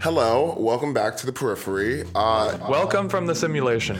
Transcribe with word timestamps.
Hello, 0.00 0.54
welcome 0.58 0.94
back 0.94 1.14
to 1.18 1.26
the 1.26 1.32
periphery. 1.32 2.04
Uh, 2.14 2.56
Welcome 2.70 3.10
from 3.10 3.26
the 3.26 3.34
simulation. 3.34 3.98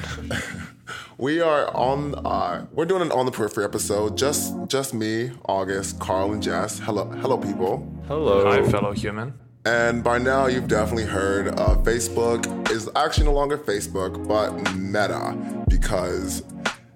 we 1.18 1.42
are 1.42 1.68
on. 1.76 2.14
Uh, 2.26 2.64
we're 2.72 2.86
doing 2.86 3.02
an 3.02 3.12
on 3.12 3.26
the 3.26 3.32
periphery 3.32 3.66
episode. 3.66 4.16
Just, 4.16 4.54
just 4.66 4.94
me, 4.94 5.30
August, 5.46 5.98
Carl, 6.00 6.32
and 6.32 6.42
Jess. 6.42 6.78
Hello, 6.78 7.04
hello, 7.04 7.36
people. 7.36 7.86
Hello. 8.06 8.46
Hi, 8.46 8.66
fellow 8.70 8.92
human. 8.92 9.38
And 9.66 10.02
by 10.02 10.16
now, 10.16 10.46
you've 10.46 10.68
definitely 10.68 11.04
heard 11.04 11.48
uh, 11.48 11.76
Facebook 11.82 12.70
is 12.70 12.88
actually 12.96 13.26
no 13.26 13.34
longer 13.34 13.58
Facebook, 13.58 14.26
but 14.26 14.52
Meta, 14.74 15.36
because 15.68 16.42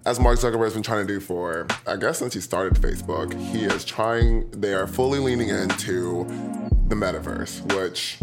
as 0.07 0.19
Mark 0.19 0.39
Zuckerberg 0.39 0.65
has 0.65 0.73
been 0.73 0.83
trying 0.83 1.07
to 1.07 1.13
do 1.13 1.21
for, 1.21 1.67
I 1.87 1.97
guess, 1.97 2.21
since 2.21 2.33
he 2.33 2.41
started 2.41 2.81
Facebook, 2.81 3.39
he 3.39 3.65
is 3.65 3.85
trying. 3.85 4.51
They 4.51 4.73
are 4.73 4.87
fully 4.87 5.19
leaning 5.19 5.51
into 5.51 6.25
the 6.89 6.95
metaverse, 6.95 7.71
which 7.75 8.19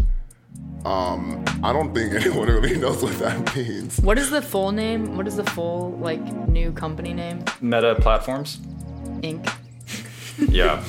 um, 0.86 1.43
I 1.63 1.71
don't 1.73 1.93
think 1.93 2.13
anyone 2.25 2.48
really 2.48 2.77
knows 2.77 3.03
what 3.03 3.17
that 3.20 3.55
means. 3.55 3.99
What 3.99 4.17
is 4.17 4.30
the 4.30 4.41
full 4.41 4.72
name? 4.72 5.16
What 5.17 5.27
is 5.27 5.35
the 5.35 5.44
full 5.44 5.91
like 5.99 6.22
new 6.48 6.72
company 6.72 7.13
name? 7.13 7.44
Meta 7.62 7.95
platforms. 7.99 8.58
Inc. 9.22 9.52
Yeah, 10.49 10.84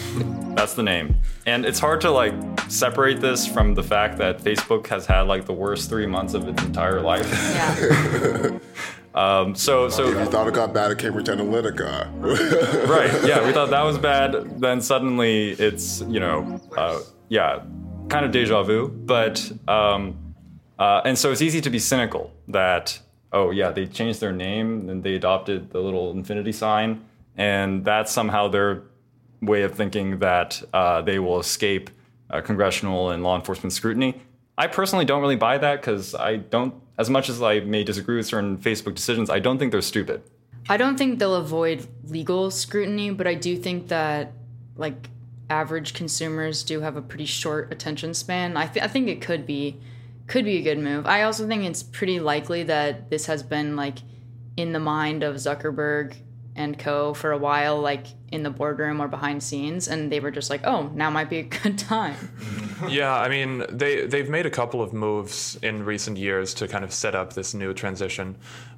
that's 0.55 0.73
the 0.75 0.83
name. 0.83 1.17
And 1.45 1.67
it's 1.67 1.79
hard 1.79 2.01
to 2.03 2.11
like 2.11 2.33
separate 2.69 3.21
this 3.21 3.47
from 3.47 3.75
the 3.75 3.83
fact 3.83 4.17
that 4.19 4.39
Facebook 4.39 4.87
has 4.87 5.05
had 5.05 5.23
like 5.23 5.45
the 5.45 5.53
worst 5.53 5.91
three 5.91 6.07
months 6.07 6.33
of 6.33 6.49
its 6.49 6.63
entire 6.63 7.01
life. 7.03 7.29
Yeah. 7.31 8.59
Um, 9.15 9.55
so 9.55 9.85
If 9.85 9.99
you 9.99 10.25
thought 10.25 10.49
it 10.49 10.55
got 10.55 10.73
bad 10.73 10.91
at 10.91 10.97
Cambridge 10.97 11.27
Analytica, 11.27 12.09
right, 12.89 13.29
yeah, 13.29 13.45
we 13.47 13.53
thought 13.53 13.69
that 13.69 13.83
was 13.83 13.99
bad. 13.99 14.59
Then 14.59 14.81
suddenly 14.81 15.51
it's 15.51 16.01
you 16.09 16.19
know, 16.19 16.59
uh, 16.79 16.99
yeah, 17.29 17.63
kind 18.13 18.25
of 18.25 18.31
deja 18.31 18.63
vu. 18.63 18.89
But 18.89 19.51
um, 19.67 20.35
uh, 20.79 21.03
and 21.05 21.19
so 21.19 21.33
it's 21.33 21.43
easy 21.43 21.61
to 21.61 21.71
be 21.71 21.79
cynical 21.79 22.33
that 22.49 22.99
oh 23.33 23.51
yeah, 23.51 23.71
they 23.71 23.87
changed 23.87 24.21
their 24.21 24.33
name 24.33 24.89
and 24.89 25.03
they 25.03 25.15
adopted 25.15 25.71
the 25.71 25.81
little 25.81 26.11
infinity 26.13 26.53
sign, 26.53 27.05
and 27.37 27.85
that's 27.85 28.13
somehow 28.13 28.49
their 28.49 28.83
way 29.41 29.63
of 29.63 29.75
thinking 29.75 30.19
that 30.21 30.63
uh, 30.73 31.03
they 31.03 31.19
will 31.19 31.41
escape 31.41 31.91
uh, 32.31 32.41
congressional 32.41 33.11
and 33.11 33.23
law 33.23 33.37
enforcement 33.37 33.73
scrutiny. 33.73 34.21
I 34.57 34.67
personally 34.67 35.05
don't 35.05 35.21
really 35.21 35.37
buy 35.37 35.59
that 35.59 35.81
because 35.81 36.15
I 36.15 36.37
don't, 36.37 36.75
as 36.99 37.11
much 37.11 37.29
as 37.29 37.43
I 37.43 37.61
may 37.61 37.83
disagree 37.85 38.17
with 38.17 38.27
certain 38.27 38.59
Facebook 38.59 38.95
decisions, 38.95 39.31
I 39.31 39.41
don't 39.41 39.59
think 39.59 39.73
they're 39.73 39.81
stupid. 39.81 40.23
I 40.69 40.77
don't 40.77 40.97
think 40.97 41.19
they'll 41.19 41.35
avoid 41.35 41.87
legal 42.07 42.51
scrutiny, 42.51 43.11
but 43.11 43.27
I 43.27 43.35
do 43.35 43.57
think 43.57 43.89
that 43.89 44.33
like 44.77 45.09
average 45.53 45.93
consumers 45.93 46.65
do 46.65 46.81
have 46.81 46.97
a 46.97 47.03
pretty 47.03 47.27
short 47.27 47.71
attention 47.71 48.15
span. 48.15 48.57
I, 48.57 48.67
th- 48.67 48.83
I 48.83 48.89
think 48.89 49.09
it 49.09 49.21
could 49.21 49.47
be 49.47 49.79
could 50.27 50.45
be 50.47 50.57
a 50.57 50.63
good 50.63 50.79
move. 50.79 51.05
I 51.07 51.25
also 51.25 51.47
think 51.47 51.65
it's 51.65 51.83
pretty 51.83 52.19
likely 52.19 52.63
that 52.63 53.11
this 53.11 53.27
has 53.27 53.43
been 53.43 53.77
like 53.77 53.99
in 54.57 54.73
the 54.73 54.81
mind 54.81 55.23
of 55.23 55.37
Zuckerberg 55.37 56.15
and 56.55 56.79
co 56.79 57.15
for 57.15 57.33
a 57.33 57.39
while 57.39 57.81
like 57.81 58.07
in 58.31 58.43
the 58.43 58.51
boardroom 58.51 59.01
or 59.01 59.09
behind 59.09 59.43
scenes 59.43 59.89
and 59.89 60.13
they 60.13 60.21
were 60.21 60.31
just 60.31 60.51
like, 60.51 60.63
"Oh, 60.65 60.91
now 60.95 61.11
might 61.11 61.31
be 61.31 61.39
a 61.39 61.43
good 61.43 61.79
time." 61.95 62.17
Yeah, 62.89 63.15
I 63.15 63.29
mean, 63.29 63.65
they 63.71 64.07
they've 64.07 64.29
made 64.29 64.47
a 64.47 64.51
couple 64.51 64.83
of 64.83 64.93
moves 64.93 65.59
in 65.63 65.85
recent 65.85 66.19
years 66.19 66.55
to 66.55 66.69
kind 66.69 66.85
of 66.85 66.93
set 66.93 67.15
up 67.15 67.33
this 67.33 67.55
new 67.55 67.73
transition. 67.73 68.37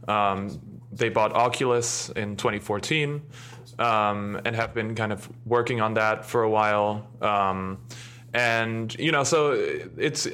Um, 0.09 0.61
they 0.93 1.09
bought 1.09 1.33
Oculus 1.33 2.11
in 2.11 2.37
2014 2.37 3.23
um, 3.79 4.41
and 4.45 4.55
have 4.55 4.75
been 4.75 4.95
kind 4.95 5.13
of 5.13 5.29
working 5.45 5.81
on 5.81 5.95
that 5.95 6.25
for 6.25 6.43
a 6.43 6.51
while. 6.51 7.07
Um, 7.21 7.79
and 8.35 8.95
you 8.99 9.13
know, 9.13 9.23
so 9.23 9.53
it's 9.97 10.27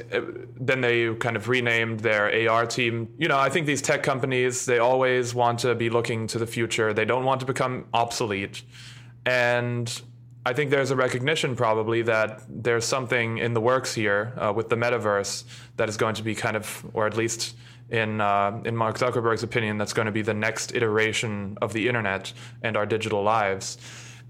then 0.59 0.81
they 0.81 1.15
kind 1.17 1.37
of 1.37 1.49
renamed 1.49 2.01
their 2.01 2.51
AR 2.51 2.67
team. 2.67 3.13
You 3.19 3.29
know, 3.29 3.39
I 3.39 3.51
think 3.51 3.67
these 3.67 3.83
tech 3.83 4.03
companies 4.03 4.65
they 4.65 4.79
always 4.79 5.35
want 5.35 5.59
to 5.61 5.75
be 5.75 5.91
looking 5.91 6.27
to 6.29 6.39
the 6.39 6.47
future. 6.47 6.95
They 6.95 7.05
don't 7.05 7.25
want 7.25 7.41
to 7.41 7.47
become 7.47 7.85
obsolete, 7.93 8.63
and 9.27 10.03
I 10.47 10.55
think 10.55 10.71
there's 10.71 10.91
a 10.91 10.97
recognition 10.97 11.55
probably 11.55 12.01
that 12.03 12.43
there's 12.49 12.87
something 12.87 13.37
in 13.37 13.53
the 13.53 13.61
works 13.61 13.95
here 13.95 14.33
uh, 14.39 14.51
with 14.57 14.71
the 14.71 14.77
metaverse 14.77 15.45
that 15.77 15.91
is 15.91 15.99
going 15.99 16.15
to 16.15 16.23
be 16.23 16.35
kind 16.35 16.57
of, 16.57 16.87
or 16.95 17.07
at 17.07 17.15
least 17.15 17.55
in 17.91 18.23
uh, 18.23 18.63
in 18.65 18.75
Mark 18.75 18.99
Zuckerberg's 18.99 19.43
opinion, 19.43 19.77
that's 19.77 19.93
going 19.93 20.07
to 20.07 20.13
be 20.13 20.23
the 20.23 20.33
next 20.33 20.75
iteration 20.75 21.59
of 21.61 21.75
the 21.75 21.87
internet 21.87 22.33
and 22.63 22.79
our 22.79 22.87
digital 22.87 23.23
lives. 23.23 23.77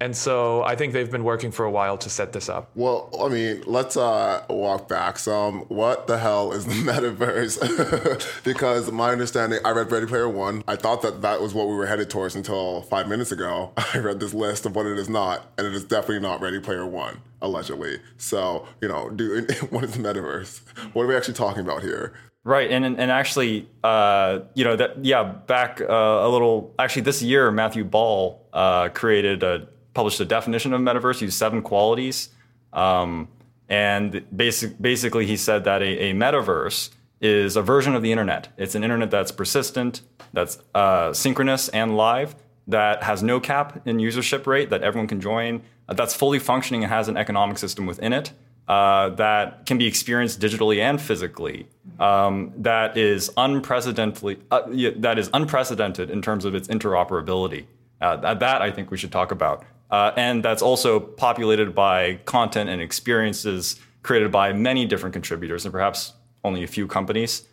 And 0.00 0.16
so 0.16 0.62
I 0.65 0.77
think 0.77 0.94
they've 0.94 1.11
been 1.11 1.25
working 1.25 1.50
for 1.50 1.66
a 1.66 1.71
while 1.71 1.99
to 1.99 2.09
set 2.09 2.33
this 2.33 2.49
up. 2.49 2.71
Well, 2.75 3.11
I 3.22 3.28
mean, 3.28 3.62
let's 3.66 3.99
uh, 3.99 4.43
walk 4.49 4.88
back 4.88 5.19
some. 5.19 5.61
What 5.69 6.06
the 6.06 6.19
hell 6.19 6.53
is 6.53 6.65
the 6.65 6.72
metaverse? 6.91 8.43
because 8.44 8.91
my 8.91 9.10
understanding, 9.12 9.59
I 9.62 9.72
read 9.72 9.93
Ready 9.93 10.06
Player 10.06 10.28
One. 10.28 10.65
I 10.66 10.77
thought 10.77 11.03
that 11.03 11.21
that 11.21 11.43
was 11.43 11.53
what 11.53 11.69
we 11.69 11.75
were 11.75 11.87
headed 11.87 12.09
towards 12.09 12.34
until 12.34 12.81
five 12.83 13.09
minutes 13.09 13.31
ago. 13.31 13.72
I 13.94 13.99
read 13.99 14.21
this 14.21 14.33
list 14.33 14.65
of 14.65 14.75
what 14.75 14.87
it 14.87 14.99
is 14.99 15.10
not, 15.10 15.53
and 15.59 15.66
it 15.66 15.75
is 15.75 15.84
definitely 15.84 16.21
not 16.21 16.41
Ready 16.41 16.60
Player 16.60 16.87
One, 16.87 17.21
allegedly. 17.43 18.00
So, 18.16 18.66
you 18.81 18.89
know, 18.89 19.10
do 19.10 19.47
what 19.69 19.84
is 19.84 19.93
the 19.93 19.99
metaverse? 19.99 20.62
What 20.94 21.03
are 21.03 21.09
we 21.09 21.16
actually 21.16 21.34
talking 21.34 21.60
about 21.60 21.83
here? 21.83 22.15
Right, 22.43 22.71
and 22.71 22.87
and 22.87 23.10
actually, 23.10 23.69
uh, 23.84 24.39
you 24.55 24.65
know 24.65 24.75
that 24.77 25.05
yeah, 25.05 25.25
back 25.25 25.83
uh, 25.83 25.84
a 25.93 26.28
little. 26.28 26.75
Actually, 26.78 27.03
this 27.03 27.21
year, 27.21 27.50
Matthew 27.50 27.84
Ball 27.84 28.43
uh, 28.55 28.89
created 28.89 29.43
a 29.43 29.69
published 29.95 30.21
a 30.21 30.25
definition 30.25 30.73
of 30.73 30.81
metaverse, 30.81 31.19
He 31.19 31.27
used 31.27 31.39
seven 31.39 31.62
qualities, 31.62 32.31
um, 32.73 33.28
and 33.69 34.25
basic, 34.37 34.81
basically 34.81 35.27
he 35.27 35.37
said 35.37 35.65
that 35.65 35.83
a, 35.83 36.11
a, 36.11 36.12
metaverse 36.12 36.91
is 37.21 37.56
a 37.56 37.62
version 37.62 37.95
of 37.95 38.03
the 38.03 38.11
internet. 38.11 38.49
It's 38.56 38.75
an 38.75 38.83
internet 38.83 39.11
that's 39.11 39.31
persistent, 39.31 40.03
that's 40.33 40.59
uh, 40.75 41.12
synchronous 41.12 41.69
and 41.69 41.97
live, 41.97 42.34
that 42.67 43.03
has 43.03 43.23
no 43.23 43.41
cap 43.41 43.87
in 43.87 43.99
usership 43.99 44.47
rate, 44.47 44.71
that 44.71 44.83
everyone 44.83 45.06
can 45.06 45.21
join, 45.21 45.62
uh, 45.89 45.95
that's 45.95 46.15
fully 46.15 46.39
functioning 46.39 46.83
and 46.83 46.93
has 46.93 47.09
an 47.09 47.17
economic 47.17 47.59
system 47.59 47.87
within 47.87 48.12
it. 48.12 48.33
Uh, 48.69 49.09
that 49.11 49.67
can 49.67 49.78
be 49.78 49.87
experienced 49.87 50.41
digitally 50.41 50.78
and 50.78 51.01
physically. 51.01 51.67
Um, 51.99 52.53
that 52.57 52.97
is 52.97 53.28
unprecedented. 53.37 54.45
Uh, 54.49 54.62
that 54.99 55.19
is 55.19 55.28
unprecedented 55.34 56.09
in 56.09 56.22
terms 56.22 56.45
of 56.45 56.55
its 56.55 56.69
interoperability. 56.69 57.65
Uh, 58.01 58.17
that, 58.17 58.39
that 58.39 58.62
I 58.62 58.71
think 58.71 58.93
we 58.93 58.97
should 58.97 59.11
talk 59.11 59.33
about. 59.33 59.65
Uh, 59.91 60.12
and 60.17 60.45
that's 60.45 60.62
also 60.62 61.01
populated 61.01 61.75
by 61.75 62.15
content 62.25 62.71
and 62.71 62.81
experiences 62.81 63.81
created 64.03 64.31
by 64.31 64.53
many 64.53 64.87
different 64.87 65.12
contributors 65.12 65.65
and 65.65 65.73
perhaps 65.73 66.12
only 66.45 66.62
a 66.62 66.67
few 66.67 66.87
companies. 66.87 67.45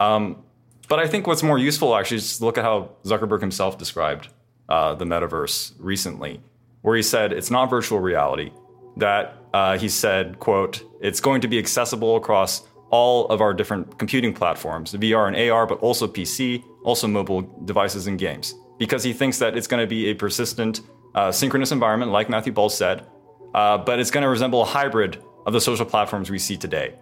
Um, 0.00 0.42
but 0.88 0.98
I 0.98 1.06
think 1.06 1.26
what's 1.26 1.42
more 1.42 1.58
useful 1.58 1.94
actually 1.96 2.18
is 2.18 2.38
to 2.38 2.44
look 2.44 2.58
at 2.58 2.64
how 2.64 2.90
Zuckerberg 3.04 3.40
himself 3.40 3.78
described 3.78 4.28
uh, 4.68 4.94
the 4.94 5.04
metaverse 5.04 5.72
recently, 5.78 6.40
where 6.82 6.96
he 6.96 7.02
said 7.02 7.32
it's 7.32 7.50
not 7.50 7.70
virtual 7.70 8.00
reality. 8.00 8.50
That 8.96 9.36
uh, 9.54 9.78
he 9.78 9.88
said, 9.88 10.38
"quote 10.38 10.82
It's 11.00 11.20
going 11.20 11.40
to 11.42 11.48
be 11.48 11.58
accessible 11.58 12.16
across 12.16 12.62
all 12.90 13.26
of 13.28 13.40
our 13.40 13.54
different 13.54 13.98
computing 13.98 14.34
platforms, 14.34 14.92
VR 14.92 15.28
and 15.28 15.50
AR, 15.50 15.66
but 15.66 15.78
also 15.78 16.06
PC, 16.06 16.62
also 16.84 17.06
mobile 17.06 17.42
devices 17.64 18.06
and 18.06 18.18
games." 18.18 18.54
Because 18.78 19.02
he 19.02 19.12
thinks 19.12 19.38
that 19.38 19.56
it's 19.56 19.66
going 19.66 19.82
to 19.82 19.86
be 19.86 20.10
a 20.10 20.14
persistent 20.14 20.80
uh, 21.14 21.32
synchronous 21.32 21.72
environment, 21.72 22.12
like 22.12 22.28
Matthew 22.28 22.52
Ball 22.52 22.68
said, 22.68 23.06
uh, 23.54 23.78
but 23.78 23.98
it's 23.98 24.10
going 24.10 24.22
to 24.22 24.28
resemble 24.28 24.62
a 24.62 24.66
hybrid 24.66 25.22
of 25.46 25.52
the 25.52 25.60
social 25.60 25.86
platforms 25.86 26.30
we 26.30 26.38
see 26.38 26.56
today. 26.56 26.94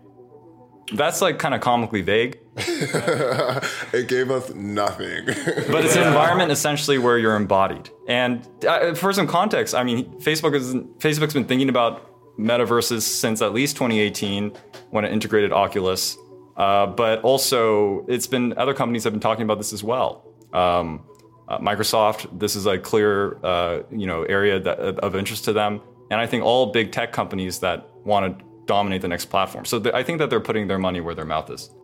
That's 0.93 1.21
like 1.21 1.38
kind 1.38 1.54
of 1.54 1.60
comically 1.60 2.03
vague. 2.03 2.41
it 2.56 4.09
gave 4.09 4.31
us 4.31 4.53
nothing. 4.54 5.26
but 5.26 5.84
it's 5.84 5.94
an 5.94 6.06
environment 6.06 6.50
essentially 6.50 6.98
where 6.98 7.16
you're 7.16 7.37
embodied. 7.37 7.91
And 8.09 8.47
uh, 8.66 8.94
for 8.94 9.12
some 9.12 9.28
context, 9.28 9.75
I 9.75 9.84
mean, 9.84 10.10
Facebook 10.21 10.54
is 10.54 10.75
Facebook's 10.75 11.34
been 11.34 11.44
thinking 11.44 11.69
about 11.69 12.10
metaverses 12.38 13.03
since 13.03 13.41
at 13.42 13.53
least 13.53 13.77
2018 13.77 14.53
when 14.91 15.04
it 15.04 15.12
integrated 15.12 15.53
Oculus. 15.53 16.16
Uh, 16.56 16.87
but 16.87 17.22
also, 17.22 18.04
it's 18.09 18.27
been 18.27 18.53
other 18.59 18.74
companies 18.74 19.04
have 19.04 19.12
been 19.12 19.21
talking 19.21 19.45
about 19.45 19.59
this 19.59 19.72
as 19.72 19.84
well. 19.84 20.27
Um, 20.53 21.04
uh, 21.50 21.58
Microsoft, 21.58 22.38
this 22.38 22.54
is 22.54 22.66
a 22.66 22.78
clear 22.78 23.44
uh, 23.44 23.82
you 23.91 24.06
know 24.06 24.22
area 24.22 24.60
that, 24.60 24.78
of 24.78 25.16
interest 25.16 25.44
to 25.47 25.52
them, 25.52 25.80
and 26.10 26.20
I 26.20 26.26
think 26.26 26.44
all 26.44 26.66
big 26.72 26.92
tech 26.92 27.12
companies 27.12 27.58
that 27.58 27.88
want 28.04 28.38
to 28.38 28.44
dominate 28.66 29.02
the 29.02 29.08
next 29.08 29.26
platform. 29.26 29.64
So 29.64 29.80
th- 29.80 29.94
I 29.94 30.04
think 30.04 30.18
that 30.20 30.30
they're 30.30 30.41
putting 30.41 30.68
their 30.68 30.78
money 30.78 31.00
where 31.00 31.14
their 31.14 31.24
mouth 31.24 31.50
is. 31.50 31.74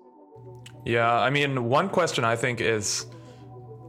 Yeah, 0.85 1.13
I 1.13 1.31
mean, 1.31 1.65
one 1.65 1.89
question 1.89 2.25
I 2.25 2.37
think 2.37 2.61
is, 2.61 3.07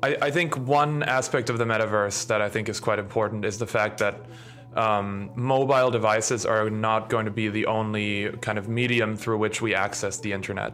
I, 0.02 0.18
I 0.20 0.32
think 0.32 0.58
one 0.58 1.04
aspect 1.04 1.52
of 1.52 1.60
the 1.60 1.66
metaverse 1.66 2.26
that 2.26 2.42
I 2.42 2.50
think 2.50 2.70
is 2.70 2.80
quite 2.80 2.98
important 2.98 3.46
is 3.46 3.60
the 3.60 3.68
fact 3.68 4.00
that 4.00 4.26
um, 4.76 5.30
mobile 5.36 5.92
devices 5.92 6.44
are 6.44 6.72
not 6.72 7.10
going 7.10 7.26
to 7.26 7.32
be 7.32 7.50
the 7.50 7.68
only 7.68 8.30
kind 8.42 8.58
of 8.58 8.68
medium 8.68 9.16
through 9.16 9.38
which 9.38 9.62
we 9.62 9.76
access 9.76 10.20
the 10.20 10.34
internet. 10.34 10.74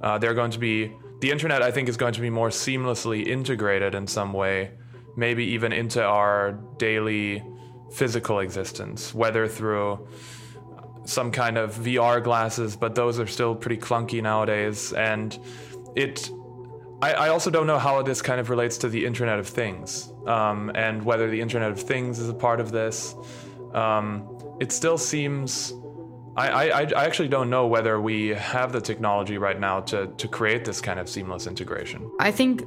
Uh, 0.00 0.16
they're 0.16 0.34
going 0.34 0.52
to 0.52 0.60
be 0.60 0.92
the 1.20 1.30
internet, 1.30 1.62
I 1.62 1.70
think, 1.70 1.88
is 1.88 1.96
going 1.96 2.14
to 2.14 2.20
be 2.20 2.30
more 2.30 2.48
seamlessly 2.48 3.26
integrated 3.26 3.94
in 3.94 4.06
some 4.06 4.32
way, 4.32 4.72
maybe 5.16 5.44
even 5.44 5.72
into 5.72 6.02
our 6.02 6.52
daily 6.78 7.42
physical 7.92 8.40
existence, 8.40 9.14
whether 9.14 9.46
through 9.46 10.06
some 11.04 11.30
kind 11.30 11.56
of 11.58 11.74
VR 11.76 12.22
glasses, 12.22 12.76
but 12.76 12.94
those 12.94 13.20
are 13.20 13.26
still 13.26 13.54
pretty 13.54 13.80
clunky 13.80 14.22
nowadays. 14.22 14.92
And 14.92 15.38
it, 15.94 16.30
I, 17.02 17.12
I 17.12 17.28
also 17.28 17.50
don't 17.50 17.66
know 17.66 17.78
how 17.78 18.02
this 18.02 18.22
kind 18.22 18.40
of 18.40 18.50
relates 18.50 18.78
to 18.78 18.88
the 18.88 19.04
Internet 19.04 19.38
of 19.38 19.46
Things 19.46 20.12
um, 20.26 20.72
and 20.74 21.04
whether 21.04 21.30
the 21.30 21.40
Internet 21.40 21.70
of 21.70 21.80
Things 21.80 22.18
is 22.18 22.28
a 22.28 22.34
part 22.34 22.60
of 22.60 22.72
this. 22.72 23.14
Um, 23.72 24.56
it 24.60 24.72
still 24.72 24.98
seems. 24.98 25.74
I, 26.36 26.48
I, 26.48 26.80
I 26.82 27.04
actually 27.04 27.28
don't 27.28 27.48
know 27.48 27.66
whether 27.66 28.00
we 28.00 28.28
have 28.28 28.72
the 28.72 28.80
technology 28.80 29.38
right 29.38 29.58
now 29.58 29.80
to, 29.82 30.08
to 30.08 30.28
create 30.28 30.64
this 30.64 30.80
kind 30.80 30.98
of 30.98 31.08
seamless 31.08 31.46
integration. 31.46 32.10
I 32.18 32.32
think 32.32 32.64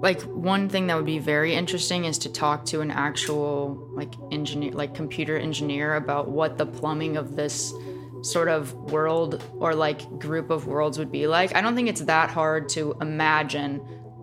like 0.00 0.22
one 0.22 0.68
thing 0.68 0.86
that 0.86 0.96
would 0.96 1.06
be 1.06 1.18
very 1.18 1.54
interesting 1.54 2.04
is 2.04 2.18
to 2.18 2.32
talk 2.32 2.64
to 2.66 2.80
an 2.80 2.90
actual 2.90 3.88
like 3.92 4.14
engineer 4.30 4.72
like 4.72 4.94
computer 4.94 5.36
engineer 5.36 5.96
about 5.96 6.28
what 6.28 6.56
the 6.56 6.66
plumbing 6.66 7.16
of 7.16 7.34
this 7.34 7.72
sort 8.22 8.48
of 8.48 8.72
world 8.92 9.42
or 9.58 9.74
like 9.74 10.18
group 10.18 10.50
of 10.50 10.66
worlds 10.66 10.98
would 10.98 11.10
be 11.10 11.26
like 11.26 11.54
i 11.56 11.60
don't 11.60 11.74
think 11.74 11.88
it's 11.88 12.02
that 12.02 12.30
hard 12.30 12.68
to 12.68 12.96
imagine 13.00 13.80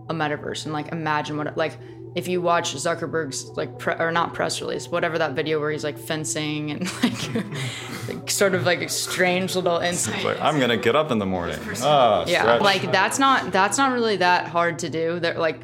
a 0.09 0.13
metaverse 0.13 0.65
and 0.65 0.73
like 0.73 0.89
imagine 0.91 1.37
what 1.37 1.57
like 1.57 1.77
if 2.15 2.29
you 2.29 2.41
watch 2.41 2.73
zuckerberg's 2.73 3.45
like 3.57 3.77
pre- 3.77 3.95
or 3.95 4.09
not 4.11 4.33
press 4.33 4.61
release 4.61 4.87
whatever 4.87 5.17
that 5.17 5.33
video 5.33 5.59
where 5.59 5.69
he's 5.69 5.83
like 5.83 5.97
fencing 5.97 6.71
and 6.71 6.83
like, 7.03 7.35
like 8.07 8.31
sort 8.31 8.55
of 8.55 8.65
like 8.65 8.81
a 8.81 8.89
strange 8.89 9.55
little 9.55 9.77
insight 9.79 10.23
Like, 10.23 10.39
I'm 10.41 10.59
gonna 10.59 10.77
get 10.77 10.95
up 10.95 11.11
in 11.11 11.19
the 11.19 11.25
morning. 11.25 11.59
Ah, 11.81 12.23
yeah 12.25 12.41
stretch. 12.41 12.61
like 12.61 12.91
that's 12.91 13.19
not 13.19 13.51
that's 13.51 13.77
not 13.77 13.91
really 13.91 14.15
that 14.17 14.47
hard 14.47 14.79
to 14.79 14.89
do. 14.89 15.19
There 15.19 15.37
like 15.37 15.61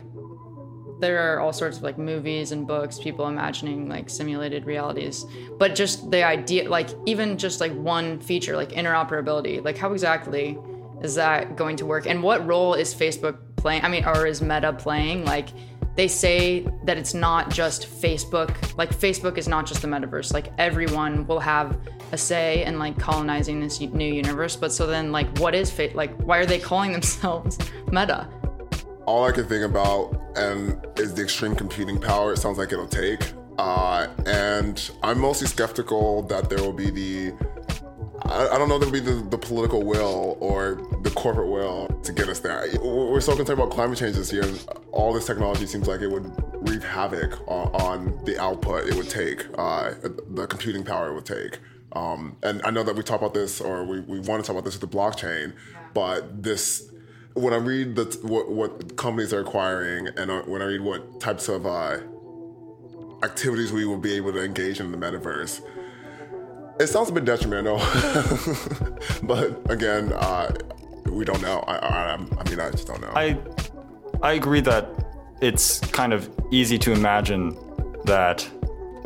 there 1.00 1.33
are 1.33 1.39
all 1.39 1.53
sorts 1.53 1.77
of 1.77 1.83
like 1.83 1.98
movies 1.98 2.51
and 2.51 2.68
books 2.68 3.00
people 3.00 3.27
imagining 3.27 3.89
like 3.89 4.09
simulated 4.09 4.65
realities. 4.65 5.25
But 5.57 5.74
just 5.74 6.12
the 6.12 6.24
idea 6.24 6.69
like 6.69 6.89
even 7.06 7.38
just 7.38 7.59
like 7.62 7.74
one 7.74 8.19
feature 8.19 8.56
like 8.56 8.69
interoperability 8.69 9.63
like 9.63 9.77
how 9.77 9.94
exactly 9.94 10.57
is 11.01 11.15
that 11.15 11.56
going 11.56 11.77
to 11.77 11.86
work? 11.86 12.06
And 12.06 12.21
what 12.21 12.45
role 12.45 12.74
is 12.75 12.94
facebook 12.94 13.38
playing 13.56 13.83
i 13.83 13.88
mean 13.88 14.03
or 14.06 14.25
is 14.25 14.42
meta 14.42 14.74
playing 14.74 15.24
like 15.24 15.50
they 15.95 16.07
say 16.07 16.67
that 16.83 16.97
it's 16.97 17.13
not 17.13 17.49
just 17.49 17.88
facebook. 17.88 18.77
Like 18.77 18.95
facebook 18.95 19.38
is 19.38 19.47
not 19.47 19.65
just 19.65 19.81
the 19.81 19.88
metaverse. 19.88 20.33
Like 20.33 20.51
everyone 20.57 21.27
will 21.27 21.39
have 21.39 21.77
a 22.11 22.17
say 22.17 22.63
in 22.65 22.79
like 22.79 22.97
colonizing 22.97 23.59
this 23.59 23.79
new 23.79 24.13
universe. 24.13 24.55
But 24.55 24.71
so 24.71 24.88
then 24.88 25.11
like 25.11 25.38
what 25.39 25.55
is 25.55 25.69
fa- 25.69 25.91
like 25.93 26.15
why 26.21 26.38
are 26.38 26.45
they 26.45 26.59
calling 26.59 26.91
themselves 26.97 27.57
meta? 27.91 28.27
All 29.05 29.25
I 29.25 29.31
can 29.31 29.45
think 29.45 29.65
about 29.65 30.21
and 30.35 30.85
is 30.97 31.13
the 31.13 31.23
extreme 31.23 31.55
computing 31.55 31.99
power 31.99 32.33
it 32.33 32.38
sounds 32.38 32.57
like 32.57 32.71
it'll 32.71 32.88
take. 32.88 33.33
Uh, 33.57 34.07
and 34.25 34.91
I'm 35.03 35.19
mostly 35.19 35.47
skeptical 35.47 36.23
that 36.23 36.49
there 36.49 36.59
will 36.59 36.73
be 36.73 36.89
the 36.89 37.33
I, 38.25 38.50
I 38.50 38.57
don't 38.57 38.69
know 38.69 38.77
there 38.77 38.88
will 38.88 38.94
be 38.94 39.00
the, 39.00 39.23
the 39.29 39.38
political 39.38 39.83
will 39.83 40.38
or 40.39 40.75
the 41.01 41.12
corporate 41.12 41.50
will 41.50 41.88
to 42.03 42.13
get 42.13 42.29
us 42.29 42.39
there. 42.39 42.65
We're 42.81 43.21
so 43.21 43.35
concerned 43.35 43.59
about 43.59 43.71
climate 43.71 43.97
change 43.97 44.15
this 44.15 44.31
year, 44.31 44.44
and 44.44 44.65
all 44.91 45.13
this 45.13 45.25
technology 45.25 45.65
seems 45.65 45.88
like 45.88 46.01
it 46.01 46.07
would 46.07 46.31
wreak 46.68 46.83
havoc 46.83 47.39
on, 47.47 47.68
on 47.81 48.25
the 48.25 48.39
output 48.39 48.88
it 48.88 48.95
would 48.95 49.09
take, 49.09 49.45
uh, 49.57 49.94
the 50.29 50.47
computing 50.47 50.83
power 50.83 51.09
it 51.09 51.13
would 51.15 51.25
take. 51.25 51.59
Um, 51.94 52.38
and 52.41 52.62
I 52.63 52.71
know 52.71 52.83
that 52.83 52.95
we 52.95 53.03
talk 53.03 53.19
about 53.19 53.33
this, 53.33 53.59
or 53.59 53.83
we, 53.83 54.00
we 54.01 54.19
want 54.21 54.44
to 54.44 54.47
talk 54.47 54.51
about 54.51 54.63
this 54.63 54.79
with 54.79 54.89
the 54.89 54.97
blockchain, 54.97 55.53
but 55.94 56.41
this 56.41 56.89
when 57.33 57.53
I 57.53 57.57
read 57.57 57.95
the 57.95 58.06
what, 58.24 58.50
what 58.50 58.97
companies 58.97 59.33
are 59.33 59.39
acquiring, 59.39 60.07
and 60.17 60.31
uh, 60.31 60.41
when 60.44 60.62
I 60.62 60.65
read 60.65 60.81
what 60.81 61.19
types 61.19 61.47
of 61.47 61.65
uh, 61.65 62.00
activities 63.24 63.71
we 63.71 63.85
will 63.85 63.97
be 63.97 64.13
able 64.13 64.33
to 64.33 64.44
engage 64.44 64.79
in 64.79 64.91
the 64.91 64.97
metaverse, 64.97 65.62
it 66.79 66.88
sounds 66.88 67.09
a 67.09 67.13
bit 67.13 67.25
detrimental. 67.25 67.77
but 69.23 69.59
again, 69.71 70.13
uh, 70.13 70.51
we 71.06 71.25
don't 71.25 71.41
know. 71.41 71.59
I, 71.68 71.75
I, 71.75 72.13
I 72.13 72.50
mean, 72.50 72.59
I 72.59 72.71
just 72.71 72.88
don't 72.88 73.01
know. 73.01 73.12
I 73.15 73.38
I 74.21 74.33
agree 74.33 74.62
that 74.62 74.88
it's 75.41 75.79
kind 75.79 76.13
of 76.13 76.29
easy 76.51 76.77
to 76.77 76.91
imagine 76.91 77.57
that 78.06 78.47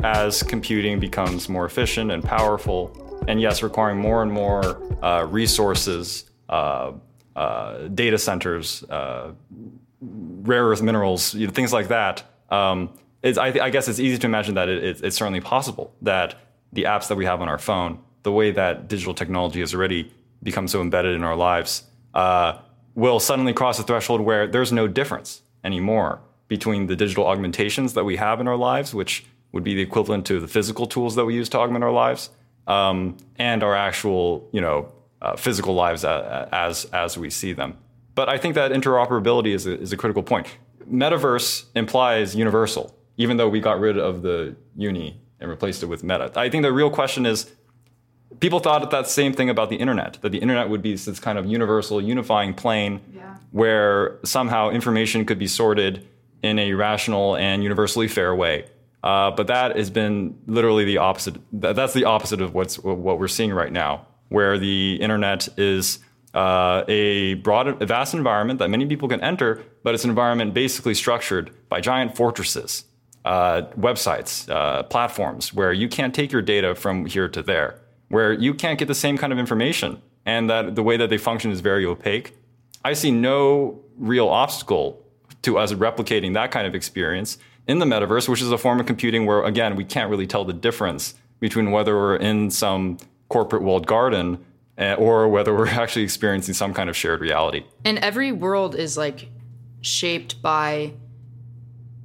as 0.04 0.42
computing 0.42 1.00
becomes 1.00 1.48
more 1.48 1.64
efficient 1.64 2.10
and 2.10 2.22
powerful, 2.22 3.24
and 3.28 3.40
yes, 3.40 3.62
requiring 3.62 3.98
more 3.98 4.22
and 4.22 4.30
more 4.30 4.82
uh, 5.02 5.26
resources, 5.28 6.30
uh, 6.48 6.92
uh, 7.34 7.88
data 7.88 8.18
centers, 8.18 8.84
uh, 8.84 9.32
rare 10.00 10.64
earth 10.64 10.82
minerals, 10.82 11.34
you 11.34 11.46
know, 11.46 11.52
things 11.52 11.72
like 11.72 11.88
that. 11.88 12.22
Um, 12.50 12.98
I, 13.24 13.58
I 13.60 13.70
guess 13.70 13.88
it's 13.88 13.98
easy 13.98 14.18
to 14.18 14.26
imagine 14.26 14.54
that 14.54 14.68
it, 14.68 14.84
it's, 14.84 15.00
it's 15.00 15.16
certainly 15.16 15.40
possible 15.40 15.94
that 16.02 16.34
the 16.72 16.84
apps 16.84 17.08
that 17.08 17.16
we 17.16 17.24
have 17.24 17.40
on 17.40 17.48
our 17.48 17.58
phone, 17.58 17.98
the 18.22 18.32
way 18.32 18.50
that 18.50 18.88
digital 18.88 19.14
technology 19.14 19.60
has 19.60 19.74
already 19.74 20.12
become 20.42 20.68
so 20.68 20.80
embedded 20.80 21.14
in 21.14 21.22
our 21.22 21.36
lives, 21.36 21.84
uh, 22.14 22.58
will 22.94 23.20
suddenly 23.20 23.52
cross 23.52 23.78
a 23.78 23.82
threshold 23.82 24.20
where 24.20 24.46
there's 24.46 24.72
no 24.72 24.88
difference 24.88 25.42
anymore 25.64 26.20
between 26.48 26.86
the 26.86 26.96
digital 26.96 27.26
augmentations 27.26 27.94
that 27.94 28.04
we 28.04 28.16
have 28.16 28.40
in 28.40 28.48
our 28.48 28.56
lives, 28.56 28.94
which 28.94 29.26
would 29.52 29.64
be 29.64 29.74
the 29.74 29.82
equivalent 29.82 30.26
to 30.26 30.40
the 30.40 30.48
physical 30.48 30.86
tools 30.86 31.14
that 31.14 31.24
we 31.24 31.34
use 31.34 31.48
to 31.48 31.58
augment 31.58 31.84
our 31.84 31.92
lives, 31.92 32.30
um, 32.66 33.16
and 33.36 33.62
our 33.62 33.74
actual, 33.74 34.48
you 34.52 34.60
know, 34.60 34.92
uh, 35.22 35.36
physical 35.36 35.74
lives 35.74 36.04
as 36.04 36.84
as 36.86 37.16
we 37.16 37.30
see 37.30 37.52
them. 37.52 37.76
But 38.14 38.28
I 38.28 38.38
think 38.38 38.54
that 38.54 38.72
interoperability 38.72 39.54
is 39.54 39.66
a, 39.66 39.78
is 39.78 39.92
a 39.92 39.96
critical 39.96 40.22
point. 40.22 40.46
Metaverse 40.90 41.64
implies 41.74 42.34
universal, 42.34 42.94
even 43.16 43.36
though 43.36 43.48
we 43.48 43.60
got 43.60 43.80
rid 43.80 43.98
of 43.98 44.22
the 44.22 44.56
uni 44.76 45.20
and 45.40 45.50
replaced 45.50 45.82
it 45.82 45.86
with 45.86 46.02
meta. 46.02 46.30
I 46.36 46.48
think 46.48 46.62
the 46.62 46.72
real 46.72 46.90
question 46.90 47.26
is 47.26 47.50
people 48.40 48.58
thought 48.60 48.90
that 48.90 49.06
same 49.08 49.32
thing 49.32 49.48
about 49.50 49.70
the 49.70 49.76
internet, 49.76 50.18
that 50.22 50.30
the 50.32 50.38
internet 50.38 50.68
would 50.68 50.82
be 50.82 50.94
this 50.94 51.20
kind 51.20 51.38
of 51.38 51.46
universal, 51.46 52.00
unifying 52.00 52.54
plane 52.54 53.00
where 53.50 54.18
somehow 54.24 54.70
information 54.70 55.24
could 55.24 55.38
be 55.38 55.46
sorted 55.46 56.06
in 56.42 56.58
a 56.58 56.72
rational 56.74 57.36
and 57.36 57.62
universally 57.62 58.08
fair 58.08 58.34
way. 58.34 58.66
Uh, 59.02 59.30
but 59.30 59.46
that 59.46 59.76
has 59.76 59.88
been 59.90 60.36
literally 60.46 60.84
the 60.84 60.98
opposite. 60.98 61.36
that- 61.52 61.76
That's 61.76 61.92
the 61.94 62.04
opposite 62.04 62.40
of 62.40 62.54
what's 62.54 62.78
what 62.78 63.18
we're 63.18 63.28
seeing 63.28 63.52
right 63.52 63.72
now, 63.72 64.06
where 64.28 64.58
the 64.58 64.96
internet 65.00 65.48
is 65.56 66.00
uh, 66.34 66.82
a 66.88 67.34
broad, 67.34 67.80
a 67.82 67.86
vast 67.86 68.12
environment 68.14 68.58
that 68.58 68.68
many 68.68 68.84
people 68.84 69.08
can 69.08 69.20
enter, 69.22 69.62
but 69.82 69.94
it's 69.94 70.04
an 70.04 70.10
environment 70.10 70.52
basically 70.52 70.92
structured 70.92 71.50
by 71.68 71.80
giant 71.80 72.14
fortresses, 72.16 72.84
uh, 73.26 73.62
websites, 73.76 74.48
uh, 74.48 74.84
platforms, 74.84 75.52
where 75.52 75.72
you 75.72 75.88
can't 75.88 76.14
take 76.14 76.30
your 76.30 76.42
data 76.42 76.74
from 76.76 77.06
here 77.06 77.28
to 77.28 77.42
there, 77.42 77.80
where 78.08 78.32
you 78.32 78.54
can't 78.54 78.78
get 78.78 78.86
the 78.86 78.94
same 78.94 79.18
kind 79.18 79.32
of 79.32 79.38
information, 79.38 80.00
and 80.24 80.48
that 80.48 80.76
the 80.76 80.82
way 80.82 80.96
that 80.96 81.10
they 81.10 81.18
function 81.18 81.50
is 81.50 81.60
very 81.60 81.84
opaque. 81.84 82.36
I 82.84 82.92
see 82.92 83.10
no 83.10 83.80
real 83.98 84.28
obstacle 84.28 85.04
to 85.42 85.58
us 85.58 85.72
replicating 85.72 86.34
that 86.34 86.52
kind 86.52 86.68
of 86.68 86.74
experience 86.74 87.38
in 87.66 87.80
the 87.80 87.84
metaverse, 87.84 88.28
which 88.28 88.40
is 88.40 88.52
a 88.52 88.58
form 88.58 88.78
of 88.78 88.86
computing 88.86 89.26
where, 89.26 89.42
again, 89.44 89.74
we 89.74 89.84
can't 89.84 90.08
really 90.08 90.26
tell 90.26 90.44
the 90.44 90.52
difference 90.52 91.14
between 91.40 91.72
whether 91.72 91.96
we're 91.96 92.16
in 92.16 92.50
some 92.50 92.96
corporate 93.28 93.62
walled 93.62 93.88
garden 93.88 94.38
uh, 94.78 94.94
or 94.94 95.28
whether 95.28 95.52
we're 95.52 95.66
actually 95.82 96.04
experiencing 96.04 96.54
some 96.54 96.72
kind 96.72 96.88
of 96.88 96.96
shared 96.96 97.20
reality. 97.20 97.64
and 97.84 97.98
every 97.98 98.30
world 98.30 98.76
is 98.76 98.96
like 98.96 99.28
shaped 99.80 100.40
by 100.40 100.92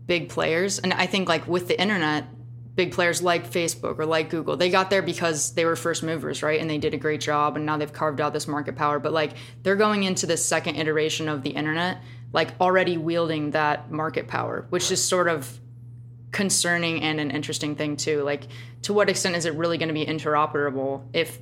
big 0.05 0.29
players. 0.29 0.79
And 0.79 0.93
i 0.93 1.05
think 1.05 1.27
like 1.29 1.47
with 1.47 1.67
the 1.67 1.79
internet 1.79 2.25
big 2.73 2.93
players 2.93 3.21
like 3.21 3.49
facebook 3.49 3.99
or 3.99 4.05
like 4.05 4.29
google 4.29 4.55
they 4.55 4.69
got 4.69 4.89
there 4.89 5.01
because 5.01 5.53
they 5.55 5.65
were 5.65 5.75
first 5.75 6.03
movers 6.03 6.41
right? 6.41 6.59
And 6.59 6.69
they 6.69 6.77
did 6.77 6.93
a 6.93 6.97
great 6.97 7.21
job 7.21 7.55
and 7.55 7.65
now 7.65 7.77
they've 7.77 7.91
carved 7.91 8.21
out 8.21 8.33
this 8.33 8.47
market 8.47 8.75
power. 8.75 8.99
But 8.99 9.13
like 9.13 9.33
they're 9.63 9.75
going 9.75 10.03
into 10.03 10.25
this 10.25 10.43
second 10.45 10.75
iteration 10.75 11.27
of 11.27 11.43
the 11.43 11.51
internet 11.51 12.01
like 12.33 12.59
already 12.61 12.97
wielding 12.97 13.51
that 13.51 13.91
market 13.91 14.27
power 14.27 14.65
which 14.69 14.91
is 14.91 15.03
sort 15.03 15.27
of 15.27 15.59
concerning 16.31 17.01
and 17.01 17.19
an 17.19 17.31
interesting 17.31 17.75
thing 17.75 17.97
too. 17.97 18.23
Like 18.23 18.47
to 18.83 18.93
what 18.93 19.09
extent 19.09 19.35
is 19.35 19.45
it 19.45 19.53
really 19.55 19.77
going 19.77 19.89
to 19.89 19.93
be 19.93 20.05
interoperable 20.05 21.03
if 21.13 21.39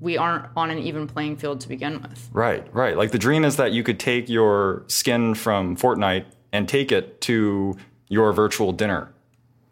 we 0.00 0.18
aren't 0.18 0.46
on 0.56 0.70
an 0.70 0.78
even 0.78 1.06
playing 1.06 1.36
field 1.36 1.60
to 1.62 1.68
begin 1.68 2.02
with? 2.02 2.28
Right, 2.32 2.66
right. 2.74 2.96
Like 2.96 3.12
the 3.12 3.18
dream 3.18 3.44
is 3.44 3.56
that 3.56 3.72
you 3.72 3.82
could 3.82 3.98
take 3.98 4.28
your 4.28 4.84
skin 4.88 5.34
from 5.34 5.76
Fortnite 5.76 6.26
and 6.52 6.68
take 6.68 6.92
it 6.92 7.20
to 7.22 7.76
your 8.08 8.32
virtual 8.32 8.72
dinner 8.72 9.12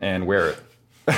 and 0.01 0.27
wear 0.27 0.51
it. 0.51 0.59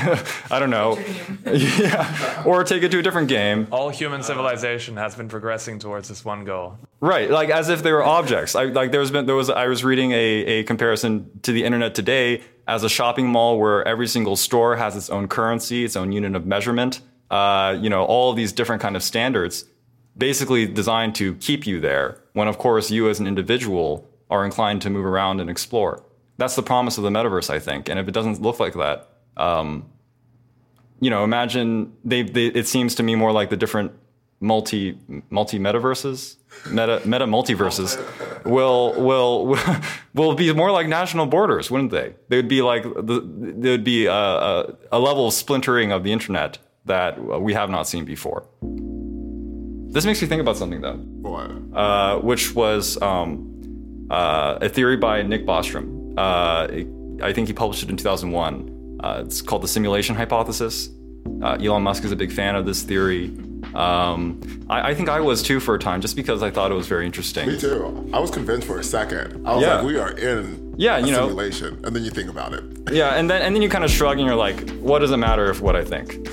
I 0.51 0.59
don't 0.59 0.71
know. 0.71 0.99
yeah. 1.47 2.43
Or 2.45 2.65
take 2.65 2.83
it 2.83 2.91
to 2.91 2.99
a 2.99 3.03
different 3.03 3.29
game. 3.29 3.69
All 3.71 3.89
human 3.89 4.23
civilization 4.23 4.97
has 4.97 5.15
been 5.15 5.29
progressing 5.29 5.79
towards 5.79 6.09
this 6.09 6.25
one 6.25 6.45
goal. 6.45 6.77
Right, 7.01 7.31
like 7.31 7.51
as 7.51 7.69
if 7.69 7.85
they 7.85 7.93
were 7.93 8.03
objects. 8.03 8.57
I, 8.57 8.65
like 8.65 8.91
there's 8.91 9.13
been 9.13 9.27
there 9.27 9.37
was 9.37 9.49
I 9.49 9.67
was 9.69 9.85
reading 9.85 10.11
a, 10.11 10.17
a 10.17 10.65
comparison 10.65 11.31
to 11.43 11.53
the 11.53 11.63
internet 11.63 11.95
today 11.95 12.43
as 12.67 12.83
a 12.83 12.89
shopping 12.89 13.29
mall 13.29 13.61
where 13.61 13.87
every 13.87 14.09
single 14.09 14.35
store 14.35 14.75
has 14.75 14.97
its 14.97 15.09
own 15.09 15.29
currency, 15.29 15.85
its 15.85 15.95
own 15.95 16.11
unit 16.11 16.35
of 16.35 16.47
measurement. 16.47 17.01
Uh, 17.31 17.77
you 17.81 17.91
know, 17.91 18.05
all 18.05 18.31
of 18.31 18.37
these 18.37 18.53
different 18.53 18.83
kind 18.83 18.97
of 18.97 19.05
standards, 19.05 19.67
basically 20.17 20.67
designed 20.67 21.15
to 21.17 21.35
keep 21.37 21.65
you 21.65 21.81
there. 21.81 22.21
When 22.33 22.49
of 22.49 22.59
course 22.59 22.91
you 22.91 23.09
as 23.09 23.21
an 23.21 23.29
individual 23.29 24.09
are 24.31 24.45
inclined 24.45 24.83
to 24.83 24.91
move 24.91 25.07
around 25.07 25.41
and 25.41 25.49
explore. 25.49 26.03
That's 26.39 26.55
the 26.57 26.63
promise 26.63 26.99
of 26.99 27.05
the 27.05 27.11
metaverse, 27.11 27.49
I 27.51 27.59
think. 27.59 27.89
And 27.89 27.99
if 27.99 28.09
it 28.09 28.13
doesn't 28.13 28.43
look 28.43 28.61
like 28.61 28.75
that, 28.75 29.09
um, 29.37 29.87
you 31.01 31.11
know, 31.11 31.25
imagine 31.25 31.93
they, 32.05 32.23
they. 32.23 32.47
It 32.47 32.67
seems 32.67 32.95
to 32.97 33.03
me 33.03 33.15
more 33.15 33.33
like 33.33 33.51
the 33.51 33.57
different 33.57 33.93
multi 34.41 34.99
multi 35.31 35.59
metaverses, 35.59 36.37
meta 36.71 37.01
meta 37.07 37.27
multiverses, 37.27 37.97
will 38.45 38.93
will 39.01 39.57
will 40.15 40.35
be 40.35 40.53
more 40.53 40.71
like 40.71 40.89
national 40.89 41.27
borders, 41.27 41.71
wouldn't 41.71 41.91
they? 41.91 42.15
They 42.29 42.37
would 42.37 42.49
be 42.49 42.63
like 42.63 42.83
the 42.83 43.23
there 43.25 43.73
would 43.73 43.85
be 43.85 44.07
a, 44.07 44.13
a, 44.13 44.75
a 44.93 44.99
level 44.99 45.27
of 45.29 45.35
splintering 45.35 45.93
of 45.93 46.03
the 46.05 46.13
internet 46.13 46.59
that 46.85 47.19
we 47.43 47.53
have 47.55 47.69
not 47.71 47.89
seen 47.89 48.05
before. 48.05 48.47
This 49.93 50.05
makes 50.05 50.21
me 50.21 50.29
think 50.29 50.41
about 50.41 50.57
something 50.59 50.81
though, 50.83 50.97
What? 50.97 51.51
uh, 51.79 52.19
which 52.21 52.55
was 52.55 53.01
um, 53.01 54.07
uh, 54.11 54.59
a 54.61 54.69
theory 54.69 54.97
by 54.99 55.23
Nick 55.23 55.47
Bostrom. 55.47 55.96
Uh, 56.17 56.67
it- 56.71 56.89
I 57.23 57.33
think 57.33 57.49
he 57.49 57.55
published 57.55 57.83
it 57.83 57.89
in 57.91 57.97
2001. 57.97 58.99
Uh, 59.03 59.23
it's 59.25 59.41
called 59.41 59.63
the 59.63 59.69
simulation 59.69 60.15
hypothesis. 60.15 60.91
Uh, 61.43 61.57
Elon 61.61 61.83
Musk 61.83 62.05
is 62.05 62.13
a 62.13 62.17
big 62.17 62.31
fan 62.33 62.55
of 62.57 62.67
this 62.67 62.83
theory. 62.83 63.33
Um, 63.75 64.41
I, 64.71 64.91
I 64.91 64.95
think 64.95 65.09
I 65.09 65.21
was 65.21 65.43
too 65.43 65.61
for 65.61 65.75
a 65.75 65.79
time, 65.79 66.01
just 66.01 66.15
because 66.17 66.43
I 66.43 66.51
thought 66.51 66.71
it 66.71 66.75
was 66.75 66.87
very 66.87 67.05
interesting. 67.07 67.49
Me 67.49 67.59
too. 67.59 68.09
I 68.13 68.19
was 68.21 68.31
convinced 68.31 68.67
for 68.67 68.79
a 68.79 68.85
second. 68.85 69.47
I 69.47 69.55
was 69.55 69.63
Yeah. 69.63 69.77
like, 69.77 69.87
we 69.87 69.99
are 69.99 70.13
in 70.13 70.75
Yeah, 70.79 70.97
a 70.97 71.01
you 71.01 71.13
know. 71.13 71.23
simulation. 71.27 71.79
And 71.85 71.95
then 71.97 72.05
you 72.05 72.11
think 72.11 72.31
about 72.31 72.53
it. 72.53 72.65
Yeah, 72.93 73.17
and 73.17 73.29
then 73.31 73.43
and 73.43 73.55
then 73.55 73.63
you 73.63 73.69
kind 73.69 73.85
of 73.85 73.91
shrug 73.91 74.19
and 74.19 74.27
you're 74.27 74.37
like, 74.37 74.71
what 74.81 75.01
does 75.01 75.11
it 75.11 75.17
matter 75.19 75.51
if 75.51 75.61
what 75.61 75.75
I 75.75 75.85
think? 75.85 76.29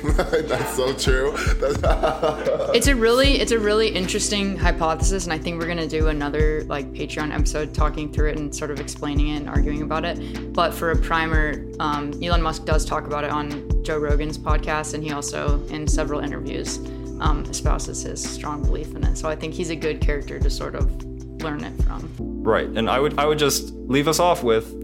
That's 0.16 0.76
so 0.76 0.94
true. 0.94 1.32
That's 1.54 1.78
it's 2.74 2.86
a 2.86 2.94
really 2.94 3.40
it's 3.40 3.52
a 3.52 3.58
really 3.58 3.88
interesting 3.88 4.56
hypothesis 4.56 5.24
and 5.24 5.32
i 5.32 5.38
think 5.38 5.60
we're 5.60 5.66
going 5.66 5.78
to 5.78 5.88
do 5.88 6.08
another 6.08 6.64
like 6.64 6.90
patreon 6.92 7.34
episode 7.34 7.74
talking 7.74 8.12
through 8.12 8.30
it 8.30 8.38
and 8.38 8.54
sort 8.54 8.70
of 8.70 8.80
explaining 8.80 9.28
it 9.28 9.36
and 9.36 9.48
arguing 9.48 9.82
about 9.82 10.04
it. 10.04 10.52
But 10.52 10.72
for 10.72 10.92
a 10.92 10.96
primer 10.96 11.66
um, 11.80 12.12
elon 12.22 12.42
musk 12.42 12.64
does 12.64 12.84
talk 12.84 13.06
about 13.06 13.24
it 13.24 13.30
on 13.30 13.82
joe 13.82 13.98
rogan's 13.98 14.38
podcast 14.38 14.94
and 14.94 15.02
he 15.02 15.12
also 15.12 15.64
in 15.66 15.86
several 15.86 16.20
interviews 16.20 16.78
um, 17.20 17.44
espouses 17.50 18.02
his 18.02 18.22
strong 18.22 18.62
belief 18.62 18.94
in 18.94 19.04
it. 19.04 19.16
So 19.16 19.28
i 19.28 19.36
think 19.36 19.54
he's 19.54 19.70
a 19.70 19.76
good 19.76 20.00
character 20.00 20.38
to 20.38 20.50
sort 20.50 20.74
of 20.74 21.04
learn 21.42 21.64
it 21.64 21.82
from. 21.82 22.10
Right, 22.42 22.68
and 22.68 22.88
I 22.88 23.00
would 23.00 23.18
I 23.18 23.26
would 23.26 23.38
just 23.38 23.72
leave 23.72 24.08
us 24.08 24.18
off 24.18 24.42
with 24.42 24.74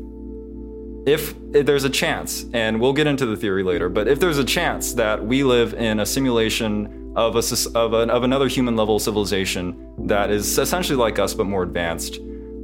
if 1.06 1.34
there's 1.52 1.84
a 1.84 1.90
chance, 1.90 2.44
and 2.52 2.80
we'll 2.80 2.92
get 2.92 3.06
into 3.06 3.26
the 3.26 3.36
theory 3.36 3.62
later, 3.62 3.88
but 3.88 4.08
if 4.08 4.18
there's 4.18 4.38
a 4.38 4.44
chance 4.44 4.92
that 4.94 5.25
we 5.25 5.44
live 5.44 5.72
in 5.75 6.00
a 6.00 6.06
simulation 6.06 7.12
of 7.14 7.36
a 7.36 7.78
of, 7.78 7.92
an, 7.94 8.10
of 8.10 8.25
another 8.25 8.48
human 8.48 8.76
level 8.76 8.98
civilization 8.98 9.94
that 10.06 10.30
is 10.30 10.58
essentially 10.58 10.96
like 10.96 11.18
us 11.18 11.32
but 11.32 11.46
more 11.46 11.62
advanced, 11.62 12.18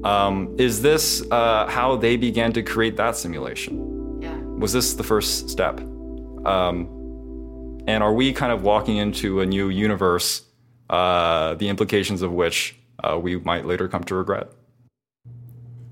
um, 0.05 0.55
is 0.59 0.83
this 0.83 1.23
uh, 1.31 1.67
how 1.69 1.97
they 1.97 2.17
began 2.17 2.53
to 2.53 2.63
create 2.63 2.97
that 2.97 3.17
simulation? 3.17 4.21
yeah 4.21 4.37
Was 4.59 4.73
this 4.73 4.95
the 4.95 5.05
first 5.05 5.49
step? 5.49 5.81
Um, 6.45 7.79
and 7.87 8.03
are 8.03 8.13
we 8.13 8.33
kind 8.33 8.53
of 8.53 8.63
walking 8.63 8.97
into 8.97 9.41
a 9.41 9.47
new 9.47 9.69
universe, 9.69 10.43
uh, 10.91 11.55
the 11.55 11.69
implications 11.69 12.23
of 12.23 12.33
which 12.33 12.77
uh, 13.05 13.17
we 13.19 13.37
might 13.39 13.67
later 13.67 13.87
come 13.89 14.03
to 14.05 14.17
regret? 14.17 14.51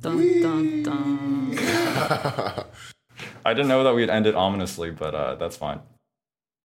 dun 0.00 0.42
dun 0.42 0.83
dun 0.83 1.10
I 3.45 3.54
didn't 3.54 3.69
know 3.69 3.85
that 3.85 3.95
we'd 3.95 4.11
end 4.11 4.26
it 4.26 4.35
ominously, 4.35 4.90
but 4.90 5.14
uh, 5.14 5.35
that's 5.37 5.57
fine. 5.57 5.80